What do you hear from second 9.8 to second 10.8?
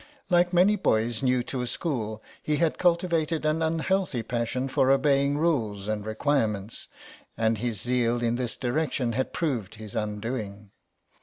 undoing.